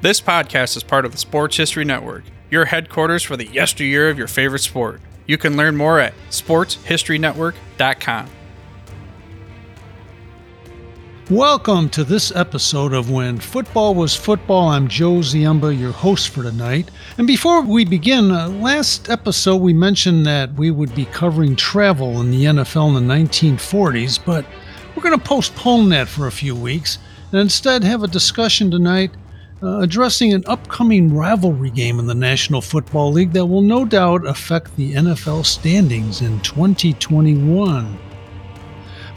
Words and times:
This 0.00 0.20
podcast 0.20 0.76
is 0.76 0.84
part 0.84 1.04
of 1.04 1.10
the 1.10 1.18
Sports 1.18 1.56
History 1.56 1.84
Network, 1.84 2.22
your 2.52 2.66
headquarters 2.66 3.24
for 3.24 3.36
the 3.36 3.48
yesteryear 3.48 4.08
of 4.08 4.16
your 4.16 4.28
favorite 4.28 4.60
sport. 4.60 5.00
You 5.26 5.36
can 5.36 5.56
learn 5.56 5.76
more 5.76 5.98
at 5.98 6.14
sportshistorynetwork.com. 6.30 8.30
Welcome 11.28 11.90
to 11.90 12.04
this 12.04 12.30
episode 12.36 12.92
of 12.92 13.10
When 13.10 13.40
Football 13.40 13.96
Was 13.96 14.14
Football. 14.14 14.68
I'm 14.68 14.86
Joe 14.86 15.14
Ziemba, 15.14 15.76
your 15.76 15.90
host 15.90 16.28
for 16.28 16.44
tonight. 16.44 16.92
And 17.18 17.26
before 17.26 17.62
we 17.62 17.84
begin, 17.84 18.30
uh, 18.30 18.50
last 18.50 19.10
episode 19.10 19.56
we 19.56 19.72
mentioned 19.72 20.24
that 20.26 20.54
we 20.54 20.70
would 20.70 20.94
be 20.94 21.06
covering 21.06 21.56
travel 21.56 22.20
in 22.20 22.30
the 22.30 22.44
NFL 22.44 22.96
in 22.96 23.08
the 23.08 23.12
1940s, 23.12 24.24
but 24.24 24.46
we're 24.94 25.02
going 25.02 25.18
to 25.18 25.26
postpone 25.26 25.88
that 25.88 26.06
for 26.06 26.28
a 26.28 26.32
few 26.32 26.54
weeks 26.54 26.98
and 27.32 27.40
instead 27.40 27.82
have 27.82 28.04
a 28.04 28.08
discussion 28.08 28.70
tonight 28.70 29.10
uh, 29.62 29.80
addressing 29.80 30.32
an 30.32 30.44
upcoming 30.46 31.12
rivalry 31.12 31.70
game 31.70 31.98
in 31.98 32.06
the 32.06 32.14
National 32.14 32.60
Football 32.60 33.12
League 33.12 33.32
that 33.32 33.46
will 33.46 33.62
no 33.62 33.84
doubt 33.84 34.26
affect 34.26 34.74
the 34.76 34.94
NFL 34.94 35.44
standings 35.44 36.22
in 36.22 36.40
2021. 36.40 37.98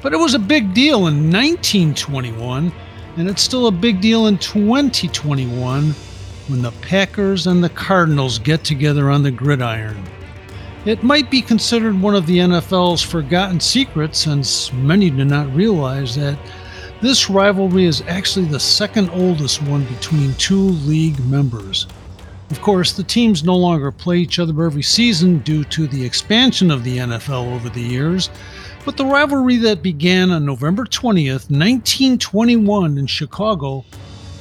But 0.01 0.13
it 0.13 0.17
was 0.17 0.33
a 0.33 0.39
big 0.39 0.73
deal 0.73 1.07
in 1.07 1.31
1921, 1.31 2.71
and 3.17 3.29
it's 3.29 3.43
still 3.43 3.67
a 3.67 3.71
big 3.71 4.01
deal 4.01 4.27
in 4.27 4.37
2021 4.39 5.91
when 6.47 6.61
the 6.61 6.71
Packers 6.81 7.45
and 7.45 7.63
the 7.63 7.69
Cardinals 7.69 8.39
get 8.39 8.63
together 8.63 9.11
on 9.11 9.21
the 9.21 9.31
gridiron. 9.31 10.03
It 10.85 11.03
might 11.03 11.29
be 11.29 11.43
considered 11.43 12.01
one 12.01 12.15
of 12.15 12.25
the 12.25 12.39
NFL's 12.39 13.03
forgotten 13.03 13.59
secrets 13.59 14.17
since 14.17 14.73
many 14.73 15.11
do 15.11 15.23
not 15.23 15.53
realize 15.53 16.15
that 16.15 16.39
this 17.01 17.29
rivalry 17.29 17.85
is 17.85 18.03
actually 18.07 18.45
the 18.45 18.59
second 18.59 19.09
oldest 19.09 19.61
one 19.63 19.83
between 19.85 20.33
two 20.35 20.69
league 20.85 21.19
members. 21.25 21.87
Of 22.51 22.61
course, 22.61 22.91
the 22.91 23.03
teams 23.03 23.43
no 23.43 23.55
longer 23.55 23.91
play 23.91 24.17
each 24.17 24.37
other 24.37 24.65
every 24.65 24.83
season 24.83 25.39
due 25.39 25.63
to 25.65 25.87
the 25.87 26.05
expansion 26.05 26.69
of 26.69 26.83
the 26.83 26.97
NFL 26.97 27.53
over 27.55 27.69
the 27.69 27.81
years, 27.81 28.29
but 28.85 28.97
the 28.97 29.05
rivalry 29.05 29.57
that 29.57 29.81
began 29.81 30.31
on 30.31 30.45
November 30.45 30.85
20th, 30.85 31.49
1921 31.49 32.97
in 32.97 33.07
Chicago 33.07 33.83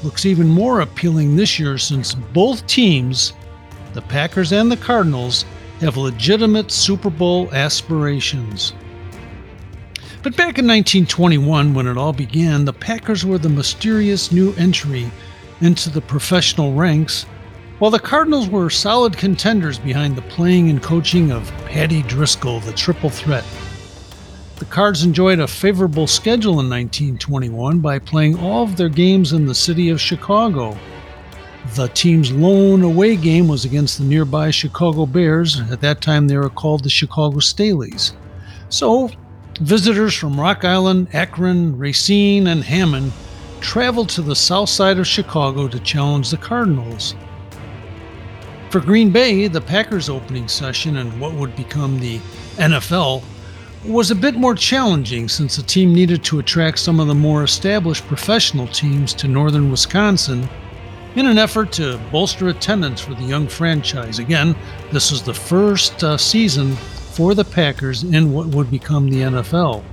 looks 0.02 0.27
even 0.27 0.48
more 0.48 0.80
appealing 0.80 1.36
this 1.36 1.58
year 1.58 1.78
since 1.78 2.14
both 2.14 2.67
teams, 2.67 3.33
the 3.92 4.02
Packers 4.02 4.52
and 4.52 4.70
the 4.70 4.77
Cardinals, 4.77 5.45
have 5.80 5.97
legitimate 5.97 6.70
Super 6.70 7.11
Bowl 7.11 7.48
aspirations. 7.55 8.74
But 10.22 10.36
back 10.36 10.58
in 10.58 10.66
1921, 10.66 11.72
when 11.72 11.86
it 11.86 11.96
all 11.96 12.12
began, 12.12 12.66
the 12.66 12.74
Packers 12.74 13.24
were 13.24 13.38
the 13.38 13.48
mysterious 13.48 14.30
new 14.30 14.52
entry 14.56 15.10
into 15.62 15.88
the 15.88 16.02
professional 16.02 16.74
ranks, 16.74 17.24
while 17.78 17.90
the 17.90 17.98
Cardinals 17.98 18.46
were 18.46 18.68
solid 18.68 19.16
contenders 19.16 19.78
behind 19.78 20.16
the 20.16 20.22
playing 20.22 20.68
and 20.68 20.82
coaching 20.82 21.32
of 21.32 21.50
Paddy 21.64 22.02
Driscoll, 22.02 22.60
the 22.60 22.72
triple 22.72 23.08
threat. 23.08 23.44
The 24.56 24.66
Cards 24.66 25.04
enjoyed 25.04 25.38
a 25.38 25.48
favorable 25.48 26.06
schedule 26.06 26.61
in 26.61 26.68
1921 26.68 27.78
by 27.78 27.98
playing 27.98 28.39
all 28.39 28.64
of 28.64 28.77
their 28.77 28.90
games 28.90 29.33
in 29.33 29.46
the 29.46 29.55
city 29.55 29.89
of 29.89 30.02
Chicago. 30.02 30.77
The 31.77 31.89
team's 31.89 32.30
lone 32.30 32.83
away 32.83 33.16
game 33.16 33.48
was 33.48 33.64
against 33.64 33.96
the 33.96 34.05
nearby 34.05 34.50
Chicago 34.50 35.06
Bears. 35.06 35.58
At 35.70 35.80
that 35.80 36.02
time, 36.02 36.28
they 36.28 36.36
were 36.36 36.50
called 36.50 36.84
the 36.84 36.90
Chicago 36.90 37.39
Staleys. 37.39 38.12
So, 38.68 39.11
Visitors 39.60 40.14
from 40.14 40.40
Rock 40.40 40.64
Island, 40.64 41.08
Akron, 41.12 41.76
Racine, 41.76 42.46
and 42.46 42.64
Hammond 42.64 43.12
traveled 43.60 44.08
to 44.10 44.22
the 44.22 44.34
south 44.34 44.70
side 44.70 44.98
of 44.98 45.06
Chicago 45.06 45.68
to 45.68 45.78
challenge 45.80 46.30
the 46.30 46.38
Cardinals. 46.38 47.14
For 48.70 48.80
Green 48.80 49.10
Bay, 49.10 49.48
the 49.48 49.60
Packers' 49.60 50.08
opening 50.08 50.48
session 50.48 50.96
and 50.96 51.20
what 51.20 51.34
would 51.34 51.54
become 51.56 52.00
the 52.00 52.20
NFL 52.56 53.22
was 53.84 54.10
a 54.10 54.14
bit 54.14 54.34
more 54.34 54.54
challenging 54.54 55.28
since 55.28 55.56
the 55.56 55.62
team 55.62 55.92
needed 55.92 56.24
to 56.24 56.38
attract 56.38 56.78
some 56.78 56.98
of 56.98 57.08
the 57.08 57.14
more 57.14 57.44
established 57.44 58.06
professional 58.06 58.66
teams 58.68 59.12
to 59.12 59.28
northern 59.28 59.70
Wisconsin 59.70 60.48
in 61.16 61.27
an 61.27 61.36
effort 61.36 61.70
to 61.72 62.00
bolster 62.10 62.48
attendance 62.48 63.02
for 63.02 63.12
the 63.12 63.24
young 63.24 63.46
franchise. 63.46 64.20
Again, 64.20 64.56
this 64.90 65.10
was 65.10 65.22
the 65.22 65.34
first 65.34 66.02
uh, 66.02 66.16
season 66.16 66.78
for 67.20 67.35
the 67.35 67.45
Packers 67.45 68.03
in 68.03 68.33
what 68.33 68.47
would 68.47 68.70
become 68.70 69.11
the 69.11 69.20
NFL. 69.20 69.85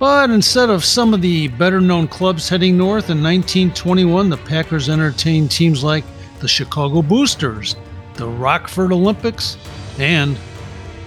But 0.00 0.28
instead 0.30 0.68
of 0.68 0.84
some 0.84 1.14
of 1.14 1.22
the 1.22 1.46
better 1.46 1.80
known 1.80 2.08
clubs 2.08 2.48
heading 2.48 2.76
north 2.76 3.10
in 3.10 3.22
1921, 3.22 4.28
the 4.28 4.36
Packers 4.38 4.88
entertained 4.88 5.52
teams 5.52 5.84
like 5.84 6.02
the 6.40 6.48
Chicago 6.48 7.00
Boosters, 7.00 7.76
the 8.14 8.26
Rockford 8.26 8.90
Olympics, 8.90 9.56
and 10.00 10.36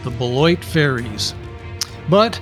the 0.05 0.11
Beloit 0.11 0.63
Fairies. 0.63 1.35
But 2.09 2.39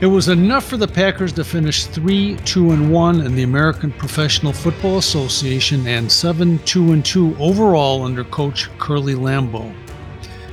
it 0.00 0.06
was 0.06 0.30
enough 0.30 0.64
for 0.64 0.78
the 0.78 0.88
Packers 0.88 1.34
to 1.34 1.44
finish 1.44 1.84
3 1.84 2.38
2 2.46 2.70
and 2.70 2.90
1 2.90 3.20
in 3.20 3.34
the 3.34 3.42
American 3.42 3.92
Professional 3.92 4.54
Football 4.54 4.96
Association 4.96 5.86
and 5.86 6.10
7 6.10 6.58
2 6.60 6.92
and 6.92 7.04
2 7.04 7.36
overall 7.38 8.02
under 8.02 8.24
coach 8.24 8.70
Curly 8.78 9.14
Lambeau. 9.14 9.74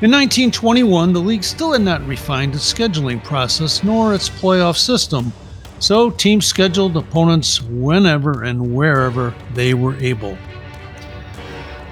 In 0.01 0.11
1921, 0.11 1.11
the 1.11 1.19
league 1.19 1.43
still 1.43 1.73
had 1.73 1.81
not 1.81 2.07
refined 2.07 2.55
its 2.55 2.73
scheduling 2.73 3.21
process 3.21 3.83
nor 3.83 4.13
its 4.13 4.29
playoff 4.29 4.77
system, 4.77 5.33
so 5.79 6.09
teams 6.09 6.45
scheduled 6.45 6.95
opponents 6.95 7.61
whenever 7.61 8.43
and 8.43 8.73
wherever 8.73 9.35
they 9.53 9.73
were 9.73 9.97
able. 9.97 10.37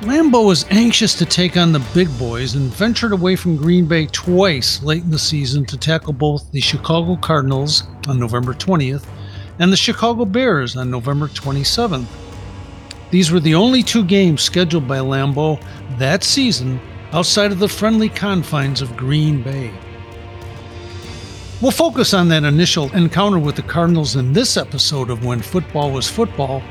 Lambeau 0.03 0.47
was 0.47 0.65
anxious 0.69 1.15
to 1.15 1.25
take 1.25 1.57
on 1.57 1.73
the 1.73 1.85
big 1.93 2.07
boys 2.17 2.55
and 2.55 2.73
ventured 2.73 3.11
away 3.11 3.35
from 3.35 3.57
Green 3.57 3.85
Bay 3.85 4.05
twice 4.05 4.81
late 4.81 5.03
in 5.03 5.11
the 5.11 5.19
season 5.19 5.65
to 5.65 5.75
tackle 5.75 6.13
both 6.13 6.49
the 6.53 6.61
Chicago 6.61 7.17
Cardinals 7.17 7.83
on 8.07 8.17
November 8.17 8.53
20th 8.53 9.03
and 9.59 9.69
the 9.69 9.75
Chicago 9.75 10.23
Bears 10.23 10.77
on 10.77 10.89
November 10.89 11.27
27th. 11.27 12.07
These 13.11 13.31
were 13.31 13.41
the 13.41 13.55
only 13.55 13.83
two 13.83 14.05
games 14.05 14.43
scheduled 14.43 14.87
by 14.87 14.99
Lambeau 14.99 15.61
that 15.97 16.23
season 16.23 16.79
outside 17.13 17.51
of 17.51 17.59
the 17.59 17.69
friendly 17.69 18.09
confines 18.09 18.81
of 18.81 18.97
Green 18.97 19.41
Bay. 19.41 19.71
We'll 21.61 21.71
focus 21.71 22.13
on 22.13 22.27
that 22.29 22.43
initial 22.43 22.93
encounter 22.93 23.39
with 23.39 23.55
the 23.55 23.63
Cardinals 23.63 24.15
in 24.15 24.33
this 24.33 24.57
episode 24.57 25.09
of 25.09 25.25
When 25.25 25.41
Football 25.41 25.91
Was 25.91 26.07
Football 26.07 26.61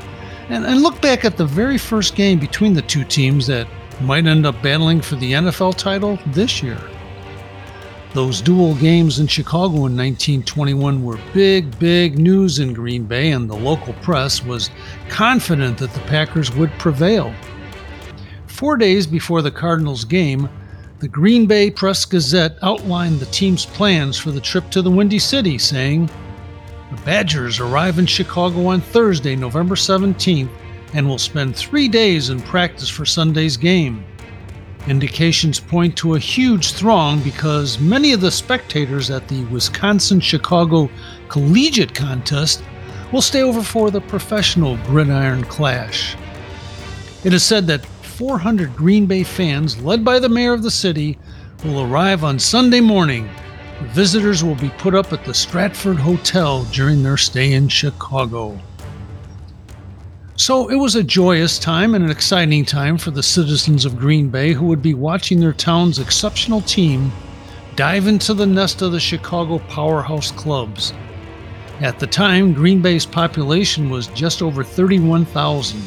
and, 0.48 0.64
and 0.64 0.82
look 0.82 1.00
back 1.00 1.24
at 1.24 1.36
the 1.36 1.44
very 1.44 1.78
first 1.78 2.14
game 2.14 2.38
between 2.38 2.72
the 2.72 2.82
two 2.82 3.04
teams 3.04 3.46
that 3.48 3.66
might 4.00 4.26
end 4.26 4.46
up 4.46 4.60
battling 4.62 5.00
for 5.00 5.16
the 5.16 5.32
NFL 5.32 5.76
title 5.76 6.18
this 6.26 6.62
year. 6.62 6.78
Those 8.12 8.40
dual 8.40 8.74
games 8.76 9.18
in 9.18 9.26
Chicago 9.26 9.74
in 9.74 9.96
1921 9.96 11.04
were 11.04 11.18
big, 11.34 11.78
big 11.78 12.18
news 12.18 12.60
in 12.60 12.72
Green 12.72 13.04
Bay, 13.04 13.32
and 13.32 13.50
the 13.50 13.56
local 13.56 13.92
press 13.94 14.44
was 14.44 14.70
confident 15.08 15.78
that 15.78 15.92
the 15.92 16.00
Packers 16.00 16.54
would 16.54 16.70
prevail. 16.78 17.34
Four 18.56 18.78
days 18.78 19.06
before 19.06 19.42
the 19.42 19.50
Cardinals 19.50 20.06
game, 20.06 20.48
the 21.00 21.08
Green 21.08 21.44
Bay 21.44 21.70
Press 21.70 22.06
Gazette 22.06 22.56
outlined 22.62 23.20
the 23.20 23.26
team's 23.26 23.66
plans 23.66 24.16
for 24.16 24.30
the 24.30 24.40
trip 24.40 24.70
to 24.70 24.80
the 24.80 24.90
Windy 24.90 25.18
City, 25.18 25.58
saying, 25.58 26.08
The 26.90 27.02
Badgers 27.02 27.60
arrive 27.60 27.98
in 27.98 28.06
Chicago 28.06 28.68
on 28.68 28.80
Thursday, 28.80 29.36
November 29.36 29.74
17th, 29.74 30.48
and 30.94 31.06
will 31.06 31.18
spend 31.18 31.54
three 31.54 31.86
days 31.86 32.30
in 32.30 32.40
practice 32.40 32.88
for 32.88 33.04
Sunday's 33.04 33.58
game. 33.58 34.02
Indications 34.88 35.60
point 35.60 35.94
to 35.98 36.14
a 36.14 36.18
huge 36.18 36.72
throng 36.72 37.20
because 37.20 37.78
many 37.78 38.14
of 38.14 38.22
the 38.22 38.30
spectators 38.30 39.10
at 39.10 39.28
the 39.28 39.44
Wisconsin 39.52 40.18
Chicago 40.18 40.88
Collegiate 41.28 41.94
Contest 41.94 42.64
will 43.12 43.20
stay 43.20 43.42
over 43.42 43.60
for 43.60 43.90
the 43.90 44.00
professional 44.00 44.78
gridiron 44.86 45.44
clash. 45.44 46.16
It 47.22 47.34
is 47.34 47.42
said 47.42 47.66
that 47.66 47.84
400 48.16 48.74
Green 48.74 49.04
Bay 49.04 49.22
fans, 49.22 49.78
led 49.82 50.02
by 50.02 50.18
the 50.18 50.28
mayor 50.30 50.54
of 50.54 50.62
the 50.62 50.70
city, 50.70 51.18
will 51.62 51.82
arrive 51.82 52.24
on 52.24 52.38
Sunday 52.38 52.80
morning. 52.80 53.28
Visitors 53.88 54.42
will 54.42 54.54
be 54.54 54.70
put 54.78 54.94
up 54.94 55.12
at 55.12 55.22
the 55.26 55.34
Stratford 55.34 55.98
Hotel 55.98 56.64
during 56.72 57.02
their 57.02 57.18
stay 57.18 57.52
in 57.52 57.68
Chicago. 57.68 58.58
So 60.36 60.68
it 60.68 60.76
was 60.76 60.94
a 60.94 61.02
joyous 61.02 61.58
time 61.58 61.94
and 61.94 62.02
an 62.02 62.10
exciting 62.10 62.64
time 62.64 62.96
for 62.96 63.10
the 63.10 63.22
citizens 63.22 63.84
of 63.84 63.98
Green 63.98 64.30
Bay 64.30 64.54
who 64.54 64.64
would 64.64 64.80
be 64.80 64.94
watching 64.94 65.38
their 65.38 65.52
town's 65.52 65.98
exceptional 65.98 66.62
team 66.62 67.12
dive 67.74 68.06
into 68.06 68.32
the 68.32 68.46
nest 68.46 68.80
of 68.80 68.92
the 68.92 69.00
Chicago 69.00 69.58
powerhouse 69.68 70.30
clubs. 70.30 70.94
At 71.80 71.98
the 71.98 72.06
time, 72.06 72.54
Green 72.54 72.80
Bay's 72.80 73.04
population 73.04 73.90
was 73.90 74.06
just 74.08 74.40
over 74.40 74.64
31,000, 74.64 75.82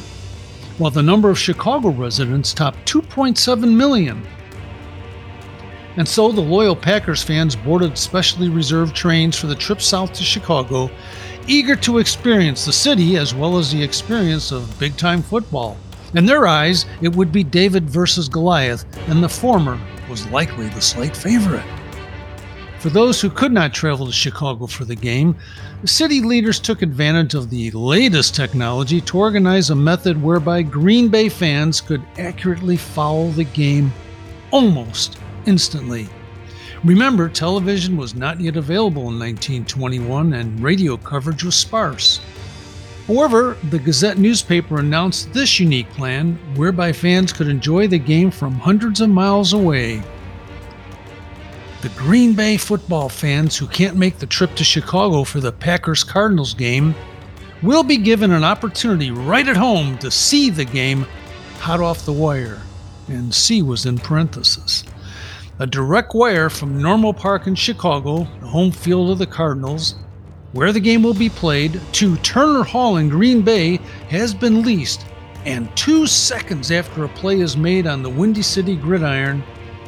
while 0.80 0.90
the 0.90 1.02
number 1.02 1.28
of 1.28 1.38
Chicago 1.38 1.90
residents 1.90 2.54
topped 2.54 2.90
2.7 2.90 3.76
million. 3.76 4.26
And 5.98 6.08
so 6.08 6.32
the 6.32 6.40
loyal 6.40 6.74
Packers 6.74 7.22
fans 7.22 7.54
boarded 7.54 7.98
specially 7.98 8.48
reserved 8.48 8.96
trains 8.96 9.38
for 9.38 9.46
the 9.46 9.54
trip 9.54 9.82
south 9.82 10.14
to 10.14 10.22
Chicago, 10.22 10.90
eager 11.46 11.76
to 11.76 11.98
experience 11.98 12.64
the 12.64 12.72
city 12.72 13.18
as 13.18 13.34
well 13.34 13.58
as 13.58 13.70
the 13.70 13.82
experience 13.82 14.52
of 14.52 14.78
big 14.78 14.96
time 14.96 15.20
football. 15.20 15.76
In 16.14 16.24
their 16.24 16.46
eyes, 16.46 16.86
it 17.02 17.14
would 17.14 17.30
be 17.30 17.44
David 17.44 17.90
versus 17.90 18.26
Goliath, 18.26 18.86
and 19.10 19.22
the 19.22 19.28
former 19.28 19.78
was 20.08 20.26
likely 20.28 20.68
the 20.70 20.80
slight 20.80 21.14
favorite. 21.14 21.79
For 22.80 22.88
those 22.88 23.20
who 23.20 23.28
could 23.28 23.52
not 23.52 23.74
travel 23.74 24.06
to 24.06 24.12
Chicago 24.12 24.66
for 24.66 24.86
the 24.86 24.96
game, 24.96 25.36
city 25.84 26.22
leaders 26.22 26.58
took 26.58 26.80
advantage 26.80 27.34
of 27.34 27.50
the 27.50 27.70
latest 27.72 28.34
technology 28.34 29.02
to 29.02 29.18
organize 29.18 29.68
a 29.68 29.74
method 29.74 30.20
whereby 30.22 30.62
Green 30.62 31.08
Bay 31.08 31.28
fans 31.28 31.82
could 31.82 32.02
accurately 32.18 32.78
follow 32.78 33.28
the 33.32 33.44
game 33.44 33.92
almost 34.50 35.18
instantly. 35.44 36.08
Remember, 36.82 37.28
television 37.28 37.98
was 37.98 38.14
not 38.14 38.40
yet 38.40 38.56
available 38.56 39.10
in 39.10 39.18
1921 39.18 40.32
and 40.32 40.58
radio 40.60 40.96
coverage 40.96 41.44
was 41.44 41.56
sparse. 41.56 42.18
However, 43.06 43.58
the 43.68 43.78
Gazette 43.78 44.16
newspaper 44.16 44.78
announced 44.78 45.34
this 45.34 45.60
unique 45.60 45.90
plan 45.90 46.38
whereby 46.56 46.92
fans 46.94 47.30
could 47.30 47.48
enjoy 47.48 47.88
the 47.88 47.98
game 47.98 48.30
from 48.30 48.54
hundreds 48.54 49.02
of 49.02 49.10
miles 49.10 49.52
away. 49.52 50.02
The 51.82 51.88
Green 51.90 52.34
Bay 52.34 52.58
football 52.58 53.08
fans 53.08 53.56
who 53.56 53.66
can't 53.66 53.96
make 53.96 54.18
the 54.18 54.26
trip 54.26 54.54
to 54.56 54.64
Chicago 54.64 55.24
for 55.24 55.40
the 55.40 55.50
Packers 55.50 56.04
Cardinals 56.04 56.52
game 56.52 56.94
will 57.62 57.82
be 57.82 57.96
given 57.96 58.32
an 58.32 58.44
opportunity 58.44 59.10
right 59.10 59.48
at 59.48 59.56
home 59.56 59.96
to 59.98 60.10
see 60.10 60.50
the 60.50 60.66
game 60.66 61.06
hot 61.58 61.80
off 61.80 62.04
the 62.04 62.12
wire. 62.12 62.60
And 63.08 63.34
C 63.34 63.62
was 63.62 63.86
in 63.86 63.96
parentheses. 63.96 64.84
A 65.58 65.66
direct 65.66 66.14
wire 66.14 66.50
from 66.50 66.82
Normal 66.82 67.14
Park 67.14 67.46
in 67.46 67.54
Chicago, 67.54 68.28
the 68.40 68.46
home 68.48 68.72
field 68.72 69.10
of 69.10 69.18
the 69.18 69.26
Cardinals, 69.26 69.94
where 70.52 70.72
the 70.72 70.80
game 70.80 71.02
will 71.02 71.14
be 71.14 71.30
played, 71.30 71.80
to 71.92 72.18
Turner 72.18 72.62
Hall 72.62 72.98
in 72.98 73.08
Green 73.08 73.40
Bay 73.40 73.76
has 74.10 74.34
been 74.34 74.62
leased. 74.62 75.06
And 75.46 75.74
two 75.78 76.06
seconds 76.06 76.70
after 76.70 77.04
a 77.04 77.08
play 77.08 77.40
is 77.40 77.56
made 77.56 77.86
on 77.86 78.02
the 78.02 78.10
Windy 78.10 78.42
City 78.42 78.76
gridiron, 78.76 79.42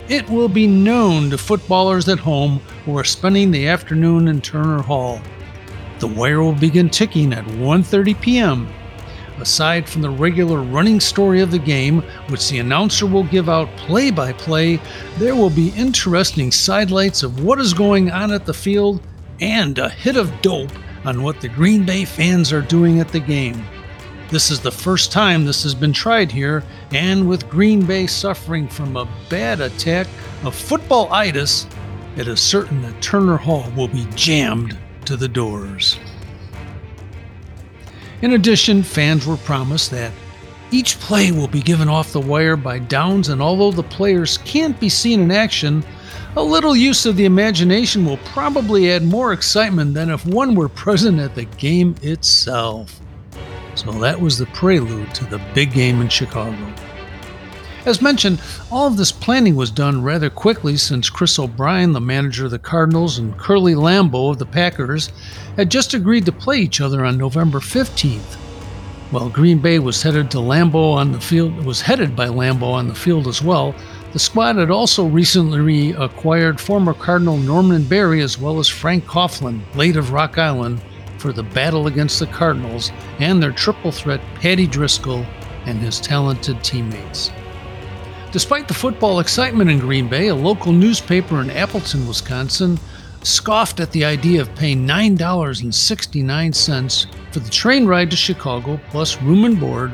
it 0.09 0.29
will 0.29 0.49
be 0.49 0.67
known 0.67 1.31
to 1.31 1.39
footballers 1.39 2.09
at 2.09 2.19
home 2.19 2.59
who 2.85 2.97
are 2.99 3.05
spending 3.05 3.51
the 3.51 3.69
afternoon 3.69 4.29
in 4.29 4.41
Turner 4.41 4.83
Hall. 4.83 5.21
The 6.01 6.09
wire 6.09 6.43
will 6.43 6.53
begin 6.53 6.91
ticking 6.91 7.33
at 7.33 7.45
1:30 7.45 8.21
p.m. 8.21 8.69
Aside 9.39 9.89
from 9.89 10.03
the 10.03 10.11
regular 10.11 10.61
running 10.61 11.01
story 11.01 11.41
of 11.41 11.51
the 11.51 11.59
game, 11.59 12.03
which 12.29 12.49
the 12.49 12.59
announcer 12.59 13.07
will 13.07 13.25
give 13.25 13.49
out 13.49 13.75
play 13.77 14.11
by 14.11 14.33
play, 14.33 14.81
there 15.19 15.35
will 15.35 15.51
be 15.51 15.71
interesting 15.71 16.53
sidelights 16.53 17.23
of 17.23 17.43
what 17.43 17.59
is 17.59 17.73
going 17.73 18.11
on 18.11 18.33
at 18.33 18.45
the 18.47 18.55
field 18.55 19.01
and 19.41 19.79
a 19.79 19.89
hit 19.89 20.17
of 20.17 20.43
dope 20.43 20.73
on 21.05 21.23
what 21.23 21.41
the 21.41 21.49
Green 21.49 21.85
Bay 21.85 22.05
fans 22.05 22.53
are 22.53 22.63
doing 22.63 23.01
at 23.01 23.09
the 23.09 23.21
game. 23.21 23.65
This 24.33 24.51
is 24.51 24.61
the 24.61 24.73
first 24.73 25.13
time 25.13 25.45
this 25.45 25.63
has 25.63 25.75
been 25.75 25.93
tried 25.93 26.33
here, 26.33 26.65
and 26.91 27.29
with 27.29 27.51
Green 27.51 27.85
Bay 27.85 28.07
suffering 28.07 28.67
from 28.67 28.97
a 28.97 29.07
bad 29.29 29.61
attack 29.61 30.07
of 30.43 30.55
football 30.55 31.13
itis, 31.13 31.67
it 32.17 32.27
is 32.27 32.41
certain 32.41 32.81
that 32.81 33.03
Turner 33.03 33.37
Hall 33.37 33.71
will 33.77 33.89
be 33.89 34.07
jammed 34.15 34.79
to 35.05 35.19
the 35.19 35.29
doors. 35.29 35.99
In 38.23 38.33
addition, 38.33 38.83
fans 38.83 39.27
were 39.27 39.37
promised 39.37 39.91
that 39.91 40.13
each 40.71 40.99
play 40.99 41.31
will 41.31 41.47
be 41.47 41.61
given 41.61 41.91
off 41.91 42.15
the 42.15 42.19
wire 42.19 42.57
by 42.57 42.79
downs, 42.79 43.29
and 43.29 43.43
although 43.43 43.71
the 43.71 43.83
players 43.83 44.39
can't 44.39 44.81
be 44.81 44.89
seen 44.89 45.21
in 45.21 45.31
action, 45.31 45.85
a 46.37 46.43
little 46.43 46.75
use 46.75 47.05
of 47.05 47.17
the 47.17 47.27
imagination 47.27 48.07
will 48.07 48.17
probably 48.25 48.91
add 48.93 49.03
more 49.03 49.35
excitement 49.35 49.93
than 49.93 50.09
if 50.09 50.25
one 50.25 50.55
were 50.55 50.69
present 50.85 51.21
at 51.21 51.35
the 51.35 51.45
game 51.45 51.95
itself. 52.01 52.99
So 53.75 53.93
that 53.93 54.21
was 54.21 54.39
the 54.39 54.47
prelude 54.47 55.15
to 55.15 55.25
the 55.25 55.41
big 55.55 55.73
game 55.73 56.01
in 56.01 56.09
Chicago. 56.09 56.73
As 57.85 58.01
mentioned, 58.01 58.41
all 58.71 58.87
of 58.87 58.97
this 58.97 59.11
planning 59.11 59.57
was 59.57 59.71
done 59.71 60.03
rather 60.03 60.31
quickly 60.31 60.77
since 60.77 61.11
Chris 61.11 61.37
O'Brien, 61.39 61.93
the 61.93 62.01
manager 62.01 62.45
of 62.45 62.53
the 62.53 62.59
Cardinals, 62.59 63.19
and 63.19 63.37
Curly 63.37 63.75
Lambeau 63.75 64.31
of 64.31 64.39
the 64.39 64.47
Packers 64.47 65.11
had 65.57 65.69
just 65.69 65.93
agreed 65.93 66.25
to 66.27 66.33
play 66.33 66.59
each 66.59 66.81
other 66.81 67.05
on 67.05 67.19
November 67.19 67.59
15th. 67.59 68.37
While 69.11 69.29
Green 69.29 69.59
Bay 69.59 69.81
was 69.81 70.01
headed 70.01 70.31
to 70.31 70.39
Lambeau 70.39 70.95
on 70.95 71.11
the 71.13 71.21
field 71.21 71.67
was 71.67 71.83
headed 71.83 72.15
by 72.15 72.29
Lambeau 72.29 72.73
on 72.73 72.89
the 72.89 72.95
field 72.95 73.27
as 73.27 73.43
well, 73.43 73.75
the 74.13 74.19
squad 74.19 74.57
had 74.57 74.71
also 74.71 75.05
recently 75.07 75.91
acquired 75.91 76.61
former 76.61 76.95
Cardinal 76.95 77.37
Norman 77.37 77.83
Barry 77.83 78.23
as 78.23 78.39
well 78.39 78.59
as 78.59 78.69
Frank 78.69 79.05
Coughlin, 79.07 79.61
late 79.75 79.97
of 79.97 80.13
Rock 80.13 80.39
Island, 80.39 80.81
for 81.23 81.33
the 81.33 81.45
battle 81.45 81.87
against 81.87 82.19
the 82.19 82.27
Cardinals 82.27 82.91
and 83.21 83.41
their 83.41 83.53
triple 83.53 83.93
threat 83.93 84.21
Paddy 84.35 84.67
Driscoll 84.67 85.25
and 85.67 85.79
his 85.79 86.01
talented 86.01 86.65
teammates. 86.65 87.31
Despite 88.33 88.67
the 88.67 88.75
football 88.75 89.21
excitement 89.21 89.71
in 89.71 89.79
Green 89.79 90.09
Bay, 90.09 90.27
a 90.29 90.35
local 90.35 90.73
newspaper 90.73 91.41
in 91.41 91.51
Appleton, 91.51 92.09
Wisconsin, 92.09 92.81
scoffed 93.23 93.79
at 93.79 93.93
the 93.93 94.05
idea 94.05 94.41
of 94.41 94.53
paying 94.57 94.85
$9.69 94.85 97.07
for 97.33 97.39
the 97.39 97.51
train 97.51 97.87
ride 97.87 98.11
to 98.11 98.17
Chicago 98.17 98.81
plus 98.91 99.23
room 99.23 99.45
and 99.45 99.61
board 99.61 99.93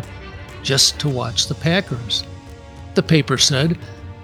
just 0.62 0.98
to 1.00 1.10
watch 1.10 1.46
the 1.46 1.54
Packers. 1.54 2.24
The 2.94 3.02
paper 3.02 3.36
said, 3.36 3.76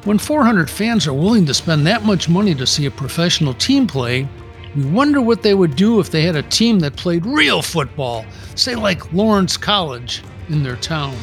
when 0.05 0.17
400 0.19 0.71
fans 0.71 1.07
are 1.07 1.13
willing 1.13 1.45
to 1.47 1.55
spend 1.55 1.87
that 1.87 2.05
much 2.05 2.31
money 2.31 2.55
to 2.55 2.67
see 2.67 2.87
a 2.87 2.91
professional 2.91 3.53
team 3.55 3.87
play, 3.87 4.27
we 4.77 4.85
wonder 4.87 5.21
what 5.21 5.43
they 5.43 5.55
would 5.55 5.77
do 5.77 6.01
if 6.01 6.11
they 6.11 6.23
had 6.23 6.37
a 6.37 6.43
team 6.43 6.81
that 6.81 6.97
played 6.97 7.25
real 7.25 7.63
football, 7.63 8.25
say 8.57 8.75
like 8.75 9.13
Lawrence 9.13 9.57
College, 9.57 10.23
in 10.49 10.63
their 10.63 10.77
town. 10.77 11.17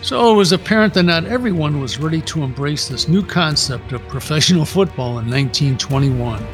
So 0.00 0.32
it 0.32 0.36
was 0.36 0.50
apparent 0.50 0.94
that 0.94 1.04
not 1.04 1.26
everyone 1.26 1.80
was 1.80 1.98
ready 1.98 2.20
to 2.22 2.42
embrace 2.42 2.88
this 2.88 3.06
new 3.06 3.22
concept 3.22 3.92
of 3.92 4.06
professional 4.08 4.64
football 4.64 5.18
in 5.18 5.30
1921. 5.30 6.44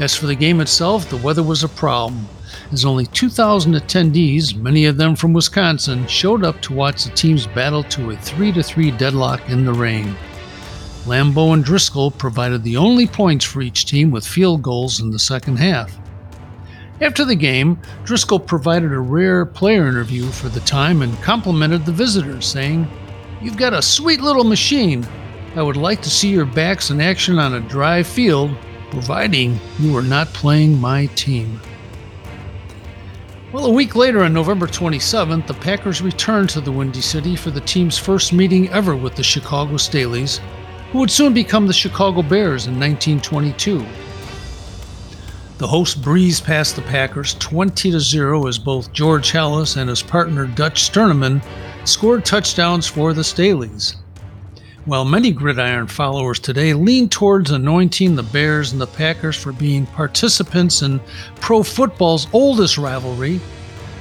As 0.00 0.16
for 0.16 0.26
the 0.26 0.34
game 0.34 0.60
itself, 0.60 1.08
the 1.08 1.18
weather 1.18 1.42
was 1.42 1.62
a 1.62 1.68
problem, 1.68 2.26
as 2.72 2.84
only 2.84 3.06
2,000 3.06 3.74
attendees, 3.74 4.56
many 4.56 4.86
of 4.86 4.96
them 4.96 5.14
from 5.14 5.32
Wisconsin, 5.32 6.06
showed 6.08 6.44
up 6.44 6.60
to 6.62 6.72
watch 6.72 7.04
the 7.04 7.10
teams 7.10 7.46
battle 7.46 7.84
to 7.84 8.10
a 8.10 8.16
3 8.16 8.50
3 8.60 8.90
deadlock 8.92 9.48
in 9.48 9.64
the 9.64 9.72
rain. 9.72 10.16
Lambeau 11.06 11.52
and 11.52 11.62
Driscoll 11.62 12.10
provided 12.10 12.62
the 12.62 12.78
only 12.78 13.06
points 13.06 13.44
for 13.44 13.60
each 13.60 13.84
team 13.84 14.10
with 14.10 14.26
field 14.26 14.62
goals 14.62 15.00
in 15.00 15.10
the 15.10 15.18
second 15.18 15.56
half. 15.56 15.98
After 17.00 17.24
the 17.24 17.34
game, 17.34 17.78
Driscoll 18.04 18.38
provided 18.38 18.92
a 18.92 18.98
rare 18.98 19.44
player 19.44 19.86
interview 19.86 20.30
for 20.30 20.48
the 20.48 20.60
time 20.60 21.02
and 21.02 21.20
complimented 21.22 21.84
the 21.84 21.92
visitors, 21.92 22.46
saying, 22.46 22.88
You've 23.42 23.58
got 23.58 23.74
a 23.74 23.82
sweet 23.82 24.22
little 24.22 24.44
machine. 24.44 25.06
I 25.56 25.62
would 25.62 25.76
like 25.76 26.00
to 26.02 26.10
see 26.10 26.30
your 26.30 26.46
backs 26.46 26.90
in 26.90 27.00
action 27.00 27.38
on 27.38 27.54
a 27.54 27.60
dry 27.60 28.02
field, 28.02 28.56
providing 28.90 29.58
you 29.78 29.94
are 29.96 30.02
not 30.02 30.28
playing 30.28 30.80
my 30.80 31.06
team. 31.14 31.60
Well, 33.52 33.66
a 33.66 33.72
week 33.72 33.94
later, 33.94 34.24
on 34.24 34.32
November 34.32 34.66
27th, 34.66 35.46
the 35.46 35.54
Packers 35.54 36.00
returned 36.00 36.48
to 36.50 36.60
the 36.60 36.72
Windy 36.72 37.00
City 37.00 37.36
for 37.36 37.50
the 37.50 37.60
team's 37.60 37.98
first 37.98 38.32
meeting 38.32 38.68
ever 38.70 38.96
with 38.96 39.14
the 39.14 39.22
Chicago 39.22 39.74
Staleys, 39.74 40.40
who 40.94 41.00
would 41.00 41.10
soon 41.10 41.34
become 41.34 41.66
the 41.66 41.72
Chicago 41.72 42.22
Bears 42.22 42.68
in 42.68 42.78
1922. 42.78 43.84
The 45.58 45.66
hosts 45.66 45.96
breezed 45.96 46.44
past 46.44 46.76
the 46.76 46.82
Packers 46.82 47.34
20 47.40 47.90
to 47.90 47.98
0 47.98 48.46
as 48.46 48.60
both 48.60 48.92
George 48.92 49.32
Halas 49.32 49.76
and 49.76 49.90
his 49.90 50.02
partner 50.02 50.46
Dutch 50.46 50.88
Sternaman 50.88 51.44
scored 51.84 52.24
touchdowns 52.24 52.86
for 52.86 53.12
the 53.12 53.22
Staleys. 53.22 53.96
While 54.84 55.04
many 55.04 55.32
gridiron 55.32 55.88
followers 55.88 56.38
today 56.38 56.74
lean 56.74 57.08
towards 57.08 57.50
anointing 57.50 58.14
the 58.14 58.22
Bears 58.22 58.70
and 58.70 58.80
the 58.80 58.86
Packers 58.86 59.36
for 59.36 59.52
being 59.52 59.86
participants 59.86 60.82
in 60.82 61.00
pro 61.40 61.64
football's 61.64 62.28
oldest 62.32 62.78
rivalry, 62.78 63.40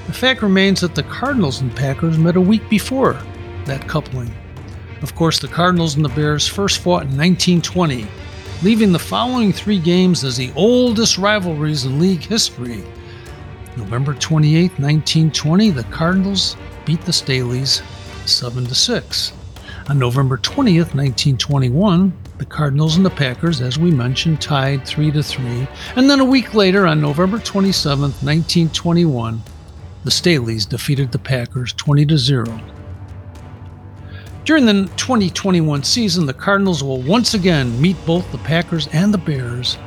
the 0.05 0.13
fact 0.13 0.43
remains 0.43 0.81
that 0.81 0.93
the 0.93 1.01
Cardinals 1.01 1.59
and 1.59 1.75
Packers 1.75 2.19
met 2.19 2.35
a 2.35 2.41
week 2.41 2.69
before 2.69 3.19
that 3.65 3.87
coupling. 3.87 4.31
Of 5.03 5.15
course, 5.15 5.37
the 5.37 5.49
Cardinals 5.49 5.95
and 5.95 6.05
the 6.05 6.09
Bears 6.09 6.47
first 6.47 6.79
fought 6.79 7.03
in 7.03 7.17
1920, 7.17 8.07
leaving 8.63 8.93
the 8.93 8.99
following 8.99 9.51
three 9.51 9.77
games 9.77 10.23
as 10.23 10.37
the 10.37 10.53
oldest 10.55 11.17
rivalries 11.17 11.83
in 11.83 11.99
league 11.99 12.23
history. 12.23 12.85
November 13.75 14.13
28, 14.13 14.71
1920, 14.79 15.71
the 15.71 15.83
Cardinals 15.85 16.55
beat 16.85 17.01
the 17.01 17.11
Staleys 17.11 17.81
7 18.25 18.65
to 18.65 18.73
6. 18.73 19.33
On 19.89 19.99
November 19.99 20.37
20th, 20.37 20.95
1921, 20.95 22.13
the 22.37 22.45
Cardinals 22.45 22.95
and 22.95 23.05
the 23.05 23.09
Packers, 23.09 23.59
as 23.59 23.77
we 23.77 23.91
mentioned, 23.91 24.41
tied 24.41 24.87
3 24.87 25.11
to 25.11 25.21
3. 25.21 25.67
And 25.97 26.09
then 26.09 26.21
a 26.21 26.25
week 26.25 26.53
later, 26.53 26.87
on 26.87 27.01
November 27.01 27.39
27th, 27.39 28.23
1921, 28.23 29.43
the 30.05 30.09
Staleys 30.09 30.67
defeated 30.67 31.11
the 31.11 31.19
Packers 31.19 31.73
20 31.73 32.05
to 32.05 32.17
0. 32.17 32.61
During 34.45 34.65
the 34.65 34.89
2021 34.97 35.83
season, 35.83 36.25
the 36.25 36.33
Cardinals 36.33 36.83
will 36.83 37.01
once 37.01 37.33
again 37.33 37.79
meet 37.81 37.95
both 38.05 38.29
the 38.29 38.37
Packers 38.39 38.87
and 38.91 39.13
the 39.13 39.17
Bears 39.17 39.77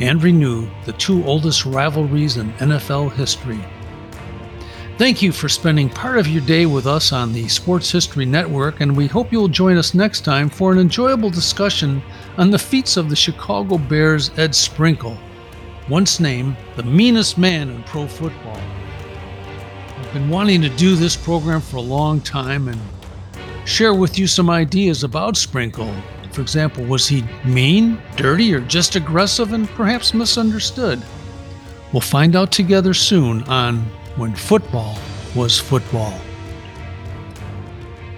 and 0.00 0.20
renew 0.20 0.68
the 0.84 0.94
two 0.94 1.24
oldest 1.24 1.64
rivalries 1.64 2.36
in 2.36 2.52
NFL 2.54 3.12
history. 3.12 3.64
Thank 4.98 5.22
you 5.22 5.30
for 5.30 5.48
spending 5.48 5.88
part 5.88 6.18
of 6.18 6.26
your 6.26 6.44
day 6.44 6.66
with 6.66 6.88
us 6.88 7.12
on 7.12 7.32
the 7.32 7.46
Sports 7.46 7.88
History 7.88 8.26
Network, 8.26 8.80
and 8.80 8.96
we 8.96 9.06
hope 9.06 9.30
you'll 9.30 9.46
join 9.46 9.76
us 9.76 9.94
next 9.94 10.22
time 10.22 10.48
for 10.48 10.72
an 10.72 10.78
enjoyable 10.78 11.30
discussion 11.30 12.02
on 12.36 12.50
the 12.50 12.58
feats 12.58 12.96
of 12.96 13.10
the 13.10 13.16
Chicago 13.16 13.78
Bears' 13.78 14.32
Ed 14.36 14.56
Sprinkle, 14.56 15.16
once 15.88 16.18
named 16.18 16.56
the 16.74 16.82
meanest 16.82 17.38
man 17.38 17.70
in 17.70 17.82
pro 17.84 18.08
football. 18.08 18.60
I've 19.96 20.12
been 20.12 20.28
wanting 20.28 20.62
to 20.62 20.68
do 20.70 20.96
this 20.96 21.16
program 21.16 21.60
for 21.60 21.76
a 21.76 21.80
long 21.80 22.20
time 22.20 22.66
and 22.66 22.80
share 23.64 23.94
with 23.94 24.18
you 24.18 24.26
some 24.26 24.50
ideas 24.50 25.04
about 25.04 25.36
Sprinkle. 25.36 25.94
For 26.32 26.40
example, 26.40 26.84
was 26.84 27.08
he 27.08 27.24
mean, 27.44 28.00
dirty, 28.16 28.54
or 28.54 28.60
just 28.60 28.96
aggressive 28.96 29.52
and 29.52 29.68
perhaps 29.70 30.14
misunderstood? 30.14 31.02
We'll 31.92 32.00
find 32.00 32.36
out 32.36 32.52
together 32.52 32.94
soon 32.94 33.42
on 33.44 33.78
When 34.16 34.34
Football 34.34 34.96
Was 35.34 35.58
Football. 35.58 36.18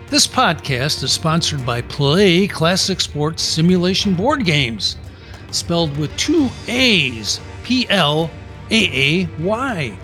This 0.08 0.26
podcast 0.26 1.02
is 1.02 1.10
sponsored 1.10 1.64
by 1.64 1.80
PLAAY 1.80 2.46
Classic 2.46 3.00
Sports 3.00 3.42
Simulation 3.42 4.14
Board 4.14 4.44
Games, 4.44 4.98
spelled 5.50 5.96
with 5.96 6.14
two 6.18 6.50
A's 6.68 7.40
P 7.64 7.86
L 7.88 8.30
A 8.70 9.22
A 9.22 9.26
Y 9.40 9.98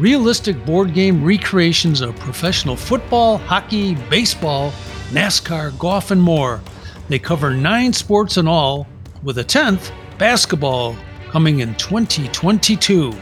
realistic 0.00 0.64
board 0.64 0.94
game 0.94 1.22
recreations 1.22 2.00
of 2.00 2.16
professional 2.16 2.74
football, 2.74 3.36
hockey, 3.36 3.94
baseball, 4.08 4.72
NASCAR, 5.10 5.78
golf, 5.78 6.10
and 6.10 6.20
more. 6.20 6.62
They 7.08 7.18
cover 7.18 7.50
nine 7.50 7.92
sports 7.92 8.38
in 8.38 8.48
all, 8.48 8.86
with 9.22 9.36
a 9.38 9.44
10th, 9.44 9.92
basketball, 10.16 10.96
coming 11.28 11.60
in 11.60 11.74
2022. 11.74 13.12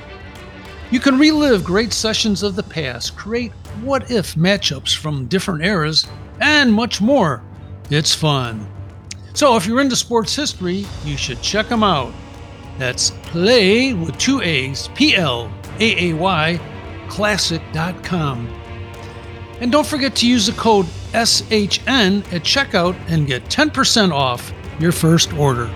You 0.90 1.00
can 1.00 1.18
relive 1.18 1.64
great 1.64 1.92
sessions 1.92 2.44
of 2.44 2.54
the 2.54 2.62
past, 2.62 3.16
create 3.16 3.52
what 3.82 4.10
if 4.10 4.36
matchups 4.36 4.96
from 4.96 5.26
different 5.26 5.64
eras, 5.64 6.06
and 6.40 6.72
much 6.72 7.00
more. 7.00 7.42
It's 7.90 8.14
fun. 8.14 8.70
So 9.34 9.56
if 9.56 9.66
you're 9.66 9.80
into 9.80 9.96
sports 9.96 10.34
history, 10.34 10.86
you 11.04 11.16
should 11.16 11.42
check 11.42 11.68
them 11.68 11.82
out. 11.82 12.12
That's 12.78 13.10
play 13.24 13.94
with 13.94 14.16
two 14.18 14.40
A's, 14.42 14.88
P 14.94 15.16
L 15.16 15.52
A 15.80 16.10
A 16.10 16.14
Y, 16.14 16.60
classic.com. 17.08 18.48
And 19.60 19.72
don't 19.72 19.86
forget 19.86 20.14
to 20.16 20.28
use 20.28 20.46
the 20.46 20.52
code 20.52 20.86
SHN 21.12 22.32
at 22.32 22.42
checkout 22.42 22.96
and 23.08 23.26
get 23.26 23.44
10% 23.44 24.12
off 24.12 24.52
your 24.78 24.92
first 24.92 25.32
order. 25.34 25.66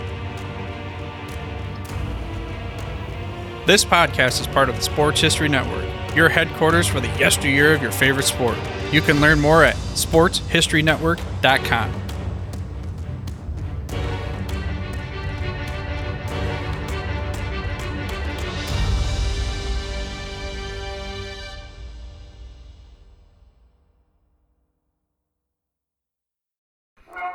This 3.66 3.84
podcast 3.84 4.40
is 4.40 4.46
part 4.48 4.68
of 4.68 4.74
the 4.76 4.82
Sports 4.82 5.20
History 5.20 5.48
Network, 5.48 5.84
your 6.16 6.28
headquarters 6.28 6.86
for 6.86 7.00
the 7.00 7.08
yesteryear 7.18 7.74
of 7.74 7.82
your 7.82 7.92
favorite 7.92 8.26
sport. 8.26 8.56
You 8.90 9.00
can 9.00 9.20
learn 9.20 9.40
more 9.40 9.64
at 9.64 9.76
sportshistorynetwork.com. 9.76 12.01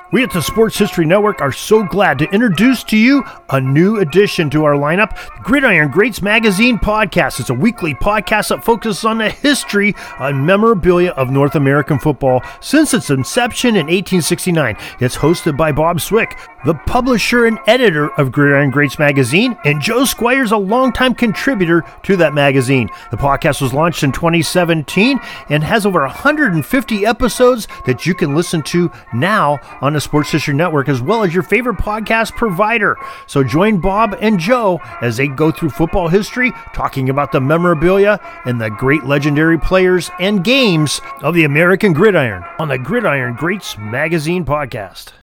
We 0.10 0.24
at 0.24 0.32
the 0.32 0.42
Sports 0.42 0.78
History 0.78 1.06
Network 1.06 1.42
are 1.42 1.52
so 1.52 1.84
glad 1.84 2.18
to 2.20 2.30
introduce 2.30 2.82
to 2.86 2.96
you 2.98 3.26
a 3.50 3.60
new 3.60 4.00
addition 4.00 4.50
to 4.52 4.64
our 4.64 4.76
lineup, 4.76 5.18
the 5.36 5.44
Gridiron 5.44 5.92
Greats 5.92 6.22
Magazine 6.22 6.80
Podcast. 6.80 7.42
It's 7.42 7.50
a 7.50 7.54
weekly 7.54 7.94
podcast 7.94 8.48
that 8.50 8.64
focuses 8.64 9.04
on 9.04 9.18
the 9.18 9.30
history 9.30 9.94
and 10.18 10.46
memorabilia 10.46 11.12
of 11.12 11.30
North 11.30 11.56
American 11.56 12.00
football 12.00 12.42
since 12.62 12.94
its 12.94 13.10
inception 13.10 13.72
in 13.72 13.88
1869. 13.88 14.78
It's 15.02 15.18
hosted 15.18 15.58
by 15.58 15.74
Bob 15.74 16.00
Swick, 16.00 16.38
the 16.66 16.74
publisher 16.74 17.46
and 17.46 17.60
editor 17.68 18.10
of 18.20 18.32
Gridiron 18.32 18.72
Greats 18.72 19.00
Magazine, 19.00 19.58
and 19.64 19.82
Joe 19.82 20.06
Squires, 20.06 20.52
a 20.52 20.58
longtime 20.58 21.14
contributor 21.14 21.84
to 22.04 22.16
that 22.18 22.34
magazine. 22.34 22.90
The 23.12 23.18
podcast 23.18 23.62
was 23.62 23.74
launched 23.74 24.04
in 24.04 24.12
2017 24.12 25.20
and 25.50 25.64
has 25.64 25.86
over 25.86 26.02
150 26.02 27.06
episodes 27.06 27.68
that 27.86 28.06
you 28.06 28.14
can 28.14 28.36
listen 28.36 28.62
to 28.64 28.92
now 29.14 29.60
on 29.82 29.94
the 29.94 30.02
Sports 30.02 30.32
History 30.32 30.54
Network, 30.54 30.90
as 30.90 31.02
well 31.02 31.24
as 31.24 31.34
your 31.34 31.44
favorite 31.44 31.78
podcast 31.78 32.36
provider. 32.36 32.98
So 33.28 33.44
join 33.44 33.80
Bob 33.80 34.18
and 34.20 34.40
Joe 34.40 34.80
as 35.02 35.18
they 35.18 35.28
go 35.28 35.52
through 35.52 35.70
football 35.70 36.08
history, 36.08 36.52
talking 36.74 37.10
about 37.10 37.32
the 37.32 37.42
memorabilia 37.42 38.20
and 38.46 38.60
the 38.60 38.70
great 38.70 39.04
legendary 39.04 39.60
players 39.60 40.10
and 40.20 40.44
games 40.44 41.02
of 41.22 41.36
the 41.36 41.44
American 41.44 41.94
gridiron 41.94 42.44
on 42.60 42.68
the 42.68 42.78
Gridiron 42.78 43.36
Greats 43.36 43.78
Magazine 43.78 44.46
podcast. 44.46 45.14